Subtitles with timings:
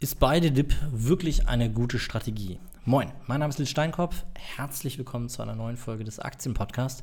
[0.00, 2.60] Ist beide Dip wirklich eine gute Strategie?
[2.84, 4.24] Moin, mein Name ist Lil Steinkopf.
[4.36, 7.02] Herzlich willkommen zu einer neuen Folge des Aktienpodcasts.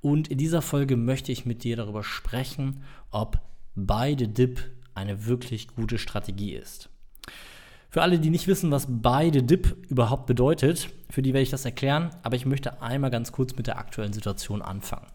[0.00, 3.38] Und in dieser Folge möchte ich mit dir darüber sprechen, ob
[3.74, 4.62] beide Dip
[4.94, 6.88] eine wirklich gute Strategie ist.
[7.90, 11.66] Für alle, die nicht wissen, was beide Dip überhaupt bedeutet, für die werde ich das
[11.66, 15.06] erklären, aber ich möchte einmal ganz kurz mit der aktuellen Situation anfangen.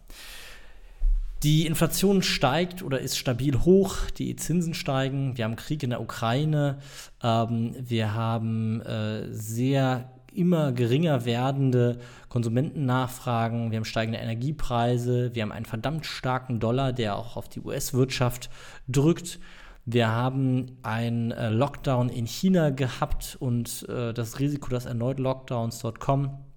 [1.44, 6.00] Die Inflation steigt oder ist stabil hoch, die Zinsen steigen, wir haben Krieg in der
[6.00, 6.78] Ukraine,
[7.22, 15.52] ähm, wir haben äh, sehr immer geringer werdende Konsumentennachfragen, wir haben steigende Energiepreise, wir haben
[15.52, 18.50] einen verdammt starken Dollar, der auch auf die US-Wirtschaft
[18.88, 19.38] drückt.
[19.84, 25.78] Wir haben einen äh, Lockdown in China gehabt und äh, das Risiko, dass erneut Lockdowns
[25.78, 26.47] dort kommen.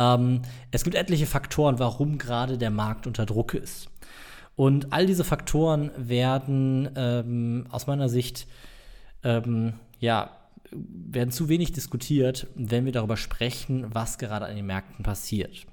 [0.00, 0.40] Ähm,
[0.70, 3.88] es gibt etliche Faktoren, warum gerade der Markt unter Druck ist.
[4.56, 8.46] Und all diese Faktoren werden ähm, aus meiner Sicht
[9.22, 10.30] ähm, ja,
[10.72, 15.66] werden zu wenig diskutiert, wenn wir darüber sprechen, was gerade an den Märkten passiert.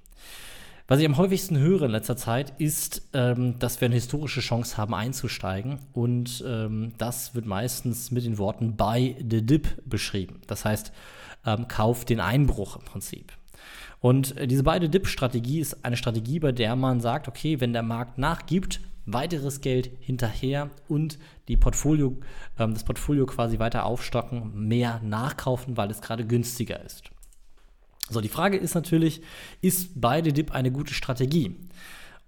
[0.89, 4.77] Was ich am häufigsten höre in letzter Zeit ist, ähm, dass wir eine historische Chance
[4.77, 10.41] haben einzusteigen und ähm, das wird meistens mit den Worten Buy the Dip beschrieben.
[10.47, 10.93] Das heißt,
[11.45, 13.36] ähm, Kauf den Einbruch im Prinzip.
[14.07, 17.83] Und äh, diese beide Dip-Strategie ist eine Strategie, bei der man sagt, okay, wenn der
[17.83, 22.15] Markt nachgibt, weiteres Geld hinterher und die Portfolio,
[22.57, 27.11] ähm, das Portfolio quasi weiter aufstocken, mehr nachkaufen, weil es gerade günstiger ist.
[28.09, 29.23] So, die Frage ist natürlich,
[29.59, 31.57] ist beide Dip eine gute Strategie?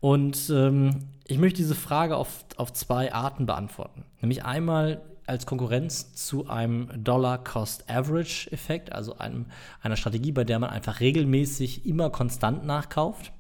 [0.01, 4.03] Und ähm, ich möchte diese Frage auf, auf zwei Arten beantworten.
[4.19, 9.45] Nämlich einmal als Konkurrenz zu einem Dollar-Cost-Average-Effekt, also einem,
[9.81, 13.31] einer Strategie, bei der man einfach regelmäßig immer konstant nachkauft.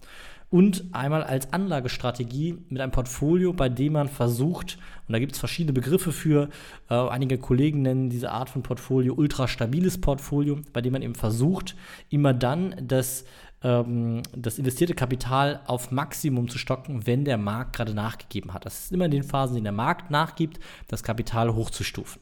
[0.51, 5.39] Und einmal als Anlagestrategie mit einem Portfolio, bei dem man versucht, und da gibt es
[5.39, 6.49] verschiedene Begriffe für,
[6.89, 11.75] äh, einige Kollegen nennen diese Art von Portfolio ultrastabiles Portfolio, bei dem man eben versucht,
[12.09, 13.25] immer dann das
[13.63, 18.65] ähm, das investierte Kapital auf Maximum zu stocken, wenn der Markt gerade nachgegeben hat.
[18.65, 22.21] Das ist immer in den Phasen, in der Markt nachgibt, das Kapital hochzustufen.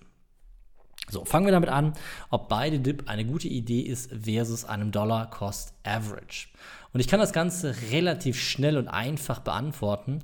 [1.09, 1.93] So, fangen wir damit an,
[2.29, 6.49] ob beide Dip eine gute Idee ist versus einem Dollar Cost Average.
[6.91, 10.19] Und ich kann das Ganze relativ schnell und einfach beantworten,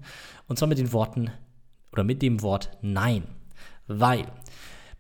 [0.47, 1.31] und zwar mit den Worten
[1.93, 3.23] oder mit dem Wort Nein.
[3.87, 4.25] Weil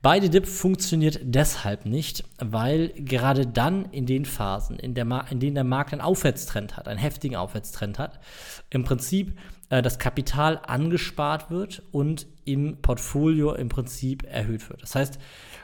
[0.03, 5.55] Beide Dip funktioniert deshalb nicht, weil gerade dann in den Phasen, in, der in denen
[5.55, 8.19] der Markt einen Aufwärtstrend hat, einen heftigen Aufwärtstrend hat,
[8.69, 14.81] im Prinzip äh, das Kapital angespart wird und im Portfolio im Prinzip erhöht wird.
[14.81, 15.19] Das heißt,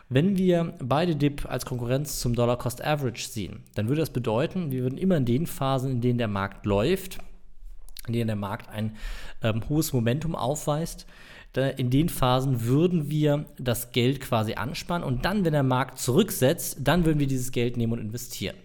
[0.07, 4.71] wenn wir beide Dip als Konkurrenz zum Dollar Cost Average sehen, dann würde das bedeuten,
[4.71, 7.17] wir würden immer in den Phasen, in denen der Markt läuft,
[8.07, 8.95] in denen der Markt ein
[9.43, 11.07] ähm, hohes Momentum aufweist,
[11.55, 16.77] in den Phasen würden wir das Geld quasi anspannen und dann, wenn der Markt zurücksetzt,
[16.81, 18.55] dann würden wir dieses Geld nehmen und investieren.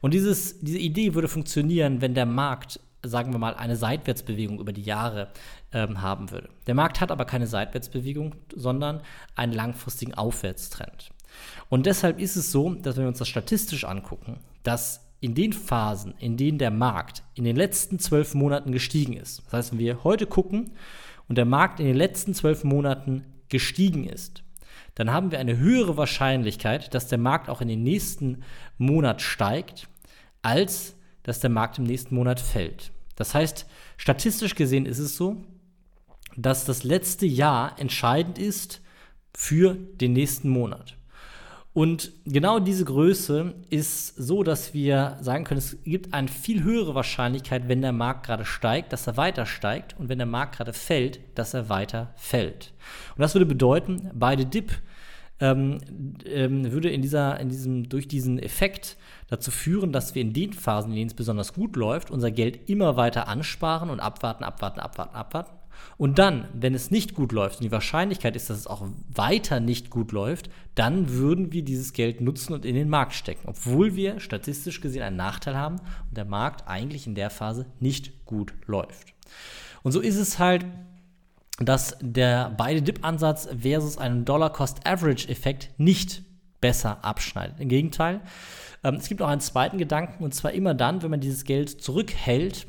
[0.00, 4.72] Und dieses, diese Idee würde funktionieren, wenn der Markt, sagen wir mal, eine Seitwärtsbewegung über
[4.72, 5.28] die Jahre
[5.72, 6.48] ähm, haben würde.
[6.66, 9.02] Der Markt hat aber keine Seitwärtsbewegung, sondern
[9.34, 11.10] einen langfristigen Aufwärtstrend.
[11.68, 15.52] Und deshalb ist es so, dass wenn wir uns das statistisch angucken, dass in den
[15.52, 19.78] Phasen, in denen der Markt in den letzten zwölf Monaten gestiegen ist, das heißt, wenn
[19.78, 20.72] wir heute gucken,
[21.28, 24.42] und der Markt in den letzten zwölf Monaten gestiegen ist,
[24.94, 28.42] dann haben wir eine höhere Wahrscheinlichkeit, dass der Markt auch in den nächsten
[28.78, 29.88] Monat steigt,
[30.42, 32.92] als dass der Markt im nächsten Monat fällt.
[33.14, 33.66] Das heißt,
[33.96, 35.44] statistisch gesehen ist es so,
[36.36, 38.80] dass das letzte Jahr entscheidend ist
[39.34, 40.95] für den nächsten Monat.
[41.76, 46.94] Und genau diese Größe ist so, dass wir sagen können, es gibt eine viel höhere
[46.94, 50.72] Wahrscheinlichkeit, wenn der Markt gerade steigt, dass er weiter steigt und wenn der Markt gerade
[50.72, 52.72] fällt, dass er weiter fällt.
[53.14, 54.72] Und das würde bedeuten, beide Dip
[55.38, 55.80] ähm,
[56.24, 58.96] ähm, würde in dieser, in diesem, durch diesen Effekt
[59.28, 62.70] dazu führen, dass wir in den Phasen, in denen es besonders gut läuft, unser Geld
[62.70, 65.55] immer weiter ansparen und abwarten, abwarten, abwarten, abwarten
[65.98, 69.60] und dann, wenn es nicht gut läuft und die Wahrscheinlichkeit ist, dass es auch weiter
[69.60, 73.96] nicht gut läuft, dann würden wir dieses Geld nutzen und in den Markt stecken, obwohl
[73.96, 75.76] wir statistisch gesehen einen Nachteil haben
[76.08, 79.14] und der Markt eigentlich in der Phase nicht gut läuft.
[79.82, 80.66] Und so ist es halt,
[81.58, 86.22] dass der beide Dip-Ansatz versus einen Dollar-Cost-Average-Effekt nicht
[86.60, 87.60] besser abschneidet.
[87.60, 88.20] Im Gegenteil,
[88.84, 91.70] ähm, es gibt auch einen zweiten Gedanken und zwar immer dann, wenn man dieses Geld
[91.82, 92.66] zurückhält,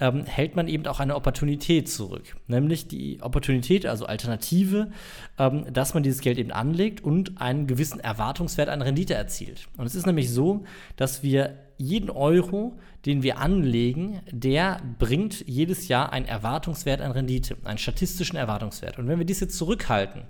[0.00, 2.36] ähm, hält man eben auch eine Opportunität zurück.
[2.46, 4.90] Nämlich die Opportunität, also Alternative,
[5.38, 9.68] ähm, dass man dieses Geld eben anlegt und einen gewissen Erwartungswert an Rendite erzielt.
[9.76, 10.64] Und es ist nämlich so,
[10.96, 17.56] dass wir jeden Euro, den wir anlegen, der bringt jedes Jahr einen Erwartungswert an Rendite,
[17.64, 18.98] einen statistischen Erwartungswert.
[18.98, 20.22] Und wenn wir dies jetzt zurückhalten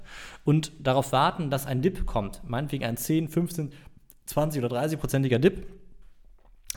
[0.44, 3.72] und darauf warten, dass ein Dip kommt, meinetwegen ein 10, 15,
[4.26, 5.66] 20 oder 30-prozentiger Dip,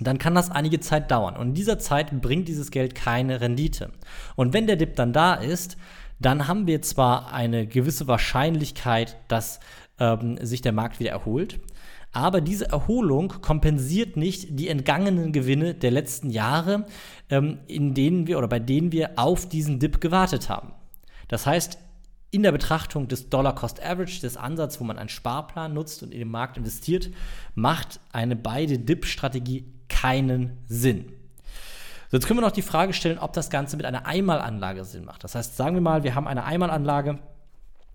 [0.06, 1.36] dann kann das einige Zeit dauern.
[1.36, 3.92] Und in dieser Zeit bringt dieses Geld keine Rendite.
[4.36, 5.78] Und wenn der Dip dann da ist,
[6.20, 9.60] dann haben wir zwar eine gewisse Wahrscheinlichkeit, dass
[10.00, 11.60] ähm, sich der Markt wieder erholt,
[12.12, 16.86] aber diese Erholung kompensiert nicht die entgangenen Gewinne der letzten Jahre,
[17.30, 20.74] ähm, in denen wir oder bei denen wir auf diesen Dip gewartet haben.
[21.28, 21.78] Das heißt,
[22.32, 26.12] in der Betrachtung des Dollar Cost Average, des Ansatzes, wo man einen Sparplan nutzt und
[26.12, 27.10] in den Markt investiert,
[27.56, 31.12] macht eine beide Dip-Strategie keinen Sinn.
[32.10, 35.04] So, jetzt können wir noch die Frage stellen, ob das Ganze mit einer Einmalanlage Sinn
[35.04, 35.24] macht.
[35.24, 37.20] Das heißt, sagen wir mal, wir haben eine Einmalanlage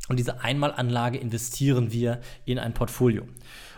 [0.09, 3.25] und diese Einmalanlage investieren wir in ein Portfolio.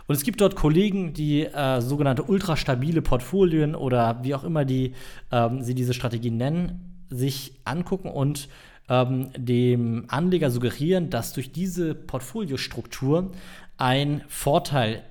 [0.07, 4.93] Und es gibt dort Kollegen, die äh, sogenannte ultrastabile Portfolien oder wie auch immer die,
[5.31, 8.49] ähm, sie diese Strategie nennen, sich angucken und
[8.89, 13.31] ähm, dem Anleger suggerieren, dass durch diese Portfoliostruktur
[13.77, 15.03] ein Vorteil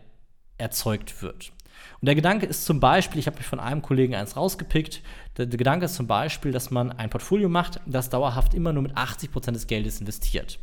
[0.58, 1.53] erzeugt wird.
[2.00, 5.02] Und der Gedanke ist zum Beispiel, ich habe mich von einem Kollegen eins rausgepickt,
[5.36, 8.82] der, der, Gedanke ist zum Beispiel, dass man ein Portfolio macht, das dauerhaft immer nur
[8.82, 10.58] mit 80% des Geldes investiert.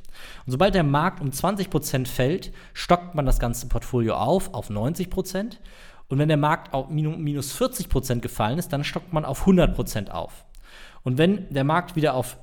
[0.45, 5.57] Und sobald der Markt um 20% fällt, stockt man das ganze Portfolio auf auf 90%.
[6.07, 10.45] Und wenn der Markt auf minus 40% gefallen ist, dann stockt man auf 100% auf.
[11.03, 12.38] Und wenn der Markt wieder auf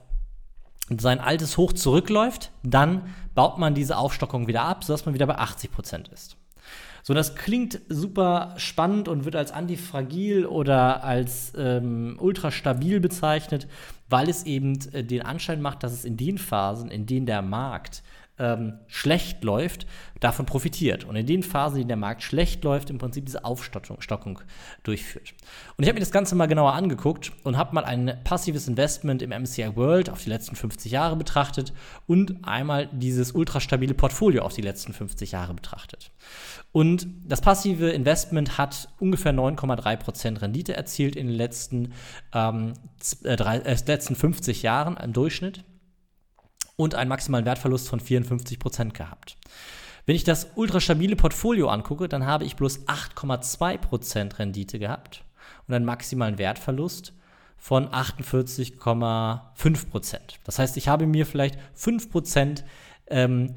[0.96, 5.38] sein altes Hoch zurückläuft, dann baut man diese Aufstockung wieder ab, sodass man wieder bei
[5.38, 6.38] 80% ist.
[7.08, 13.66] So, das klingt super spannend und wird als antifragil oder als ähm, ultrastabil bezeichnet,
[14.10, 17.40] weil es eben äh, den Anschein macht, dass es in den Phasen, in denen der
[17.40, 18.02] Markt
[18.38, 19.87] ähm, schlecht läuft,
[20.20, 21.05] davon profitiert.
[21.05, 24.40] Und in den Phasen, in der Markt schlecht läuft, im Prinzip diese Aufstockung
[24.82, 25.35] durchführt.
[25.76, 29.23] Und ich habe mir das Ganze mal genauer angeguckt und habe mal ein passives Investment
[29.23, 31.73] im MCI World auf die letzten 50 Jahre betrachtet
[32.06, 36.11] und einmal dieses ultrastabile Portfolio auf die letzten 50 Jahre betrachtet.
[36.73, 41.93] Und das passive Investment hat ungefähr 9,3% Rendite erzielt in den letzten,
[42.34, 42.75] ähm,
[43.25, 45.64] äh, drei, äh, letzten 50 Jahren im Durchschnitt
[46.78, 49.36] und einen maximalen Wertverlust von 54% gehabt.
[50.06, 55.25] Wenn ich das ultrastabile Portfolio angucke, dann habe ich bloß 8,2% Rendite gehabt
[55.66, 57.12] und einen maximalen Wertverlust
[57.58, 60.19] von 48,5%.
[60.44, 62.62] Das heißt, ich habe mir vielleicht 5%
[63.08, 63.56] ähm,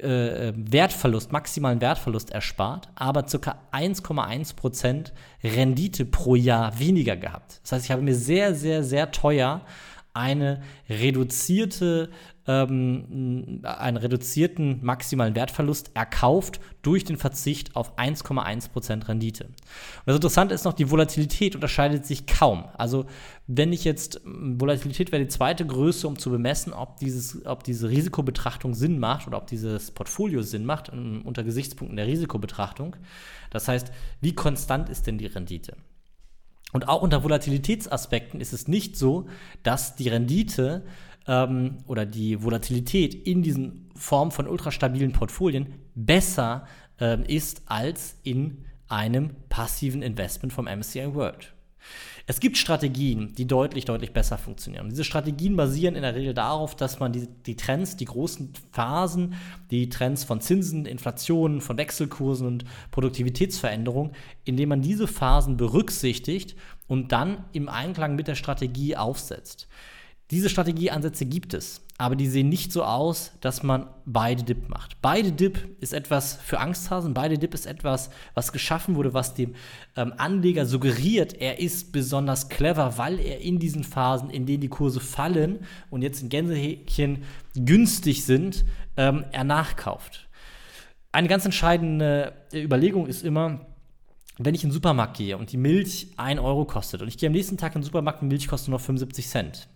[0.00, 3.56] äh, Wertverlust, maximalen Wertverlust erspart, aber ca.
[3.72, 5.12] 1,1%
[5.42, 7.62] Rendite pro Jahr weniger gehabt.
[7.62, 9.62] Das heißt, ich habe mir sehr, sehr, sehr teuer
[10.14, 12.08] eine reduzierte
[12.48, 19.44] ähm, einen reduzierten maximalen Wertverlust erkauft durch den Verzicht auf 1,1% Rendite.
[19.44, 19.54] Und
[20.06, 22.64] das Interessante ist noch, die Volatilität unterscheidet sich kaum.
[22.78, 23.04] Also
[23.46, 27.90] wenn ich jetzt, Volatilität wäre die zweite Größe, um zu bemessen, ob, dieses, ob diese
[27.90, 32.96] Risikobetrachtung Sinn macht oder ob dieses Portfolio Sinn macht unter Gesichtspunkten der Risikobetrachtung.
[33.50, 33.92] Das heißt,
[34.22, 35.76] wie konstant ist denn die Rendite?
[36.72, 39.26] Und auch unter Volatilitätsaspekten ist es nicht so,
[39.62, 40.84] dass die Rendite
[41.28, 46.66] ähm, oder die Volatilität in diesen Formen von ultrastabilen Portfolien besser
[46.98, 51.52] ähm, ist als in einem passiven Investment vom MSCI World.
[52.26, 54.90] Es gibt Strategien, die deutlich, deutlich besser funktionieren.
[54.90, 59.34] Diese Strategien basieren in der Regel darauf, dass man die, die Trends, die großen Phasen,
[59.70, 64.12] die Trends von Zinsen, Inflation, von Wechselkursen und Produktivitätsveränderungen,
[64.44, 66.54] indem man diese Phasen berücksichtigt
[66.86, 69.66] und dann im Einklang mit der Strategie aufsetzt.
[70.30, 75.00] Diese Strategieansätze gibt es, aber die sehen nicht so aus, dass man beide Dip macht.
[75.00, 79.54] Beide Dip ist etwas für Angsthasen, beide Dip ist etwas, was geschaffen wurde, was dem
[79.96, 84.68] ähm, Anleger suggeriert, er ist besonders clever, weil er in diesen Phasen, in denen die
[84.68, 88.66] Kurse fallen und jetzt in Gänsehäkchen günstig sind,
[88.98, 90.28] ähm, er nachkauft.
[91.10, 93.60] Eine ganz entscheidende äh, Überlegung ist immer,
[94.36, 97.28] wenn ich in den Supermarkt gehe und die Milch 1 Euro kostet und ich gehe
[97.28, 99.68] am nächsten Tag in den Supermarkt und die Milch kostet nur 75 Cent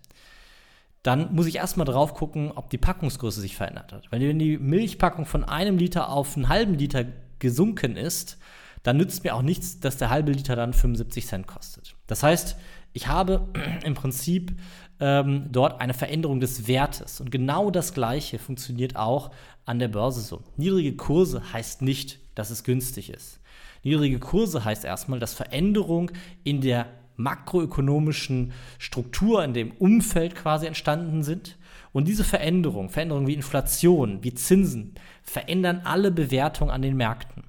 [1.03, 4.11] dann muss ich erstmal drauf gucken, ob die Packungsgröße sich verändert hat.
[4.11, 7.05] Wenn die Milchpackung von einem Liter auf einen halben Liter
[7.39, 8.37] gesunken ist,
[8.83, 11.95] dann nützt mir auch nichts, dass der halbe Liter dann 75 Cent kostet.
[12.07, 12.57] Das heißt,
[12.93, 13.49] ich habe
[13.83, 14.57] im Prinzip
[14.99, 17.19] ähm, dort eine Veränderung des Wertes.
[17.19, 19.31] Und genau das Gleiche funktioniert auch
[19.65, 20.41] an der Börse so.
[20.55, 23.39] Niedrige Kurse heißt nicht, dass es günstig ist.
[23.83, 26.11] Niedrige Kurse heißt erstmal, dass Veränderung
[26.43, 26.85] in der
[27.23, 31.57] makroökonomischen Struktur, in dem Umfeld quasi entstanden sind.
[31.91, 37.43] Und diese Veränderungen, Veränderungen wie Inflation, wie Zinsen, verändern alle Bewertungen an den Märkten.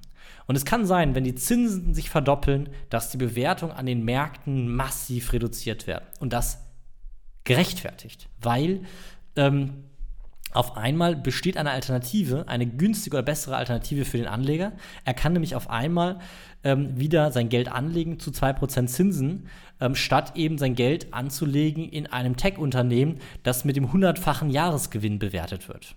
[0.47, 4.73] Und es kann sein, wenn die Zinsen sich verdoppeln, dass die Bewertungen an den Märkten
[4.73, 6.05] massiv reduziert werden.
[6.19, 6.63] Und das
[7.43, 8.81] gerechtfertigt, weil
[9.35, 9.85] ähm,
[10.53, 14.71] auf einmal besteht eine Alternative, eine günstige oder bessere Alternative für den Anleger.
[15.03, 16.19] Er kann nämlich auf einmal
[16.63, 19.47] ähm, wieder sein Geld anlegen zu 2% Zinsen,
[19.81, 25.67] ähm, statt eben sein Geld anzulegen in einem Tech-Unternehmen, das mit dem hundertfachen Jahresgewinn bewertet
[25.67, 25.95] wird.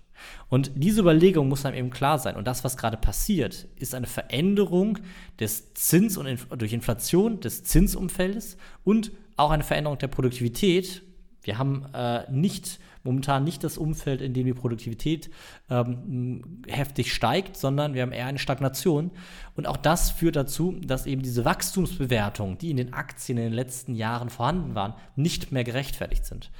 [0.49, 2.35] Und diese Überlegung muss einem eben klar sein.
[2.35, 4.99] Und das, was gerade passiert, ist eine Veränderung
[5.39, 11.01] des Zins- und Inf durch Inflation des Zinsumfeldes und auch eine Veränderung der Produktivität.
[11.41, 15.29] Wir haben äh, nicht momentan nicht das Umfeld, in dem die Produktivität
[15.69, 19.11] ähm, heftig steigt, sondern wir haben eher eine Stagnation.
[19.55, 23.53] Und auch das führt dazu, dass eben diese Wachstumsbewertungen, die in den Aktien in den
[23.53, 26.51] letzten Jahren vorhanden waren, nicht mehr gerechtfertigt sind.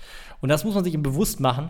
[0.42, 1.70] Und das muss man sich eben bewusst machen.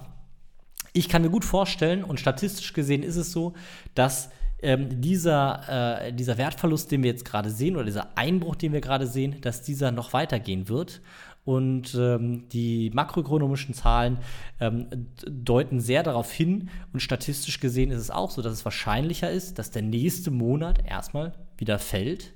[0.94, 3.54] Ich kann mir gut vorstellen, und statistisch gesehen ist es so,
[3.94, 4.30] dass
[4.62, 8.82] ähm, dieser, äh, dieser Wertverlust, den wir jetzt gerade sehen, oder dieser Einbruch, den wir
[8.82, 11.02] gerade sehen, dass dieser noch weitergehen wird.
[11.50, 14.20] Und ähm, die makroökonomischen Zahlen
[14.60, 14.86] ähm,
[15.26, 16.70] deuten sehr darauf hin.
[16.94, 20.86] Und statistisch gesehen ist es auch so, dass es wahrscheinlicher ist, dass der nächste Monat
[20.86, 22.34] erstmal wieder fällt.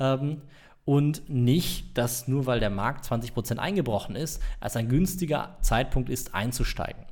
[0.00, 0.42] Ähm,
[0.84, 6.34] und nicht, dass nur weil der Markt 20% eingebrochen ist, als ein günstiger Zeitpunkt ist,
[6.34, 7.04] einzusteigen.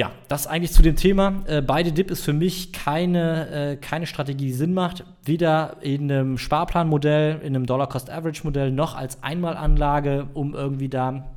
[0.00, 1.42] Ja, das eigentlich zu dem Thema.
[1.46, 5.04] Äh, beide Dip ist für mich keine, äh, keine Strategie, die Sinn macht.
[5.26, 11.36] Weder in einem Sparplanmodell, in einem Dollar-Cost-Average-Modell, noch als Einmalanlage, um irgendwie da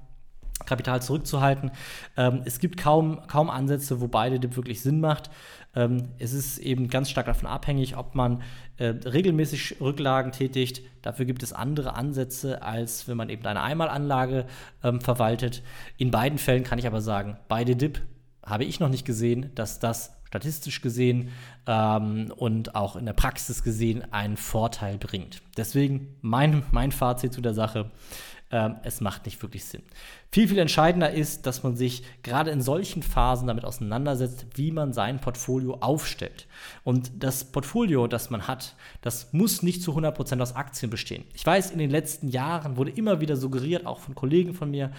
[0.66, 1.72] Kapital zurückzuhalten.
[2.16, 5.30] Ähm, es gibt kaum, kaum Ansätze, wo beide Dip wirklich Sinn macht.
[5.76, 8.44] Ähm, es ist eben ganz stark davon abhängig, ob man
[8.78, 10.84] äh, regelmäßig Rücklagen tätigt.
[11.02, 14.46] Dafür gibt es andere Ansätze, als wenn man eben eine Einmalanlage
[14.86, 15.64] ähm, verwaltet.
[15.98, 18.00] In beiden Fällen kann ich aber sagen, beide Dip
[18.46, 21.30] habe ich noch nicht gesehen, dass das statistisch gesehen
[21.68, 25.44] ähm, und auch in der Praxis gesehen einen Vorteil bringt.
[25.58, 27.92] Deswegen mein, mein Fazit zu der Sache,
[28.54, 29.84] ähm, es macht nicht wirklich Sinn.
[30.32, 34.94] Viel, viel entscheidender ist, dass man sich gerade in solchen Phasen damit auseinandersetzt, wie man
[34.94, 36.48] sein Portfolio aufstellt.
[36.84, 41.26] Und das Portfolio, das man hat, das muss nicht zu 100% aus Aktien bestehen.
[41.34, 44.92] Ich weiß, in den letzten Jahren wurde immer wieder suggeriert, auch von Kollegen von mir,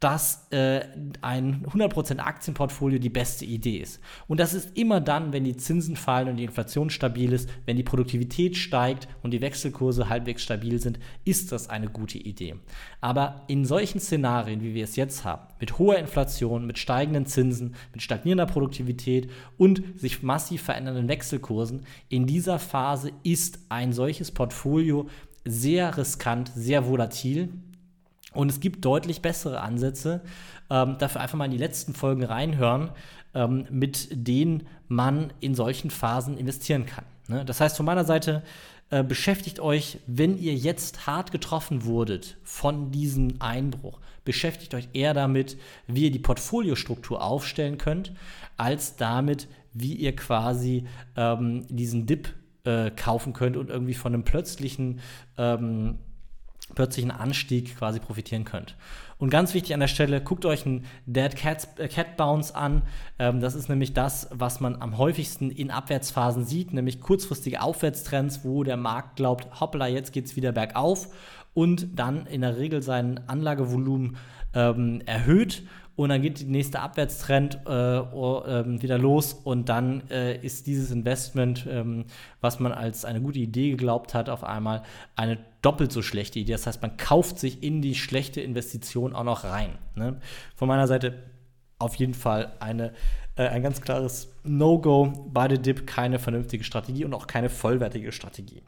[0.00, 0.82] dass äh,
[1.22, 4.00] ein 100% Aktienportfolio die beste Idee ist.
[4.28, 7.76] Und das ist immer dann, wenn die Zinsen fallen und die Inflation stabil ist, wenn
[7.76, 12.54] die Produktivität steigt und die Wechselkurse halbwegs stabil sind, ist das eine gute Idee.
[13.00, 17.74] Aber in solchen Szenarien, wie wir es jetzt haben, mit hoher Inflation, mit steigenden Zinsen,
[17.92, 25.08] mit stagnierender Produktivität und sich massiv verändernden Wechselkursen, in dieser Phase ist ein solches Portfolio
[25.44, 27.52] sehr riskant, sehr volatil
[28.34, 30.20] und es gibt deutlich bessere Ansätze.
[30.70, 32.90] Ähm, dafür einfach mal in die letzten Folgen reinhören,
[33.34, 37.04] ähm, mit denen man in solchen Phasen investieren kann.
[37.28, 37.44] Ne?
[37.44, 38.42] Das heißt, von meiner Seite
[38.90, 45.14] äh, beschäftigt euch, wenn ihr jetzt hart getroffen wurdet von diesem Einbruch, beschäftigt euch eher
[45.14, 48.12] damit, wie ihr die Portfoliostruktur aufstellen könnt,
[48.56, 54.24] als damit, wie ihr quasi ähm, diesen Dip äh, kaufen könnt und irgendwie von einem
[54.24, 55.00] plötzlichen
[55.36, 55.98] ähm,
[56.78, 58.76] plötzlichen Anstieg quasi profitieren könnt.
[59.18, 62.82] Und ganz wichtig an der Stelle, guckt euch einen Dead Cat, äh, Cat Bounce an.
[63.18, 68.44] Ähm, das ist nämlich das, was man am häufigsten in Abwärtsphasen sieht, nämlich kurzfristige Aufwärtstrends,
[68.44, 71.08] wo der Markt glaubt, hoppla, jetzt geht es wieder bergauf
[71.52, 74.16] und dann in der Regel sein Anlagevolumen
[74.54, 75.64] ähm, erhöht
[75.98, 80.92] und dann geht die nächste Abwärtstrend äh, äh, wieder los und dann äh, ist dieses
[80.92, 82.04] Investment, ähm,
[82.40, 84.84] was man als eine gute Idee geglaubt hat, auf einmal
[85.16, 86.52] eine doppelt so schlechte Idee.
[86.52, 89.70] Das heißt, man kauft sich in die schlechte Investition auch noch rein.
[89.96, 90.20] Ne?
[90.54, 91.14] Von meiner Seite
[91.80, 92.92] auf jeden Fall eine,
[93.34, 95.28] äh, ein ganz klares No-Go.
[95.32, 98.62] Beide Dip keine vernünftige Strategie und auch keine vollwertige Strategie.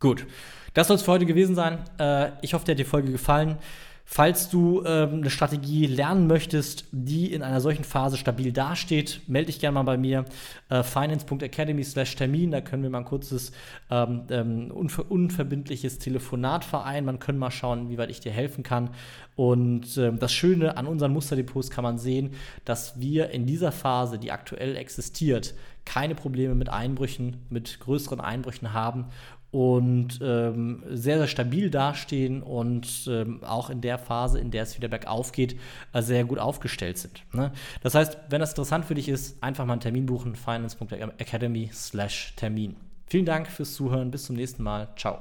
[0.00, 0.26] Gut,
[0.72, 1.78] das soll es für heute gewesen sein.
[2.00, 3.56] Äh, ich hoffe, dir hat die Folge gefallen.
[4.06, 9.46] Falls du ähm, eine Strategie lernen möchtest, die in einer solchen Phase stabil dasteht, melde
[9.46, 10.26] dich gerne mal bei mir.
[10.68, 13.52] Äh, finance.academy/termin, da können wir mal ein kurzes
[13.90, 17.04] ähm, ähm, unver unverbindliches Telefonat vereinbaren.
[17.04, 18.90] Man können mal schauen, wie weit ich dir helfen kann.
[19.36, 22.32] Und ähm, das Schöne an unseren Musterdepots kann man sehen,
[22.64, 28.72] dass wir in dieser Phase, die aktuell existiert, keine Probleme mit Einbrüchen, mit größeren Einbrüchen
[28.72, 29.06] haben
[29.54, 34.76] und ähm, sehr, sehr stabil dastehen und ähm, auch in der Phase, in der es
[34.76, 35.56] wieder bergauf geht,
[35.92, 37.22] äh, sehr gut aufgestellt sind.
[37.32, 37.52] Ne?
[37.80, 42.74] Das heißt, wenn das interessant für dich ist, einfach mal einen Termin buchen, finance.academy/termin.
[43.06, 44.88] Vielen Dank fürs Zuhören, bis zum nächsten Mal.
[44.96, 45.18] Ciao.